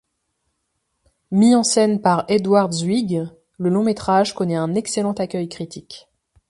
Mis 1.29 1.53
en 1.53 1.61
scène 1.61 2.01
par 2.01 2.25
Edward 2.27 2.73
Zwick, 2.73 3.13
le 3.59 3.69
long-métrage 3.69 4.33
connait 4.33 4.55
un 4.55 4.73
excellent 4.73 5.13
accueil 5.13 5.47
critique. 5.47 6.07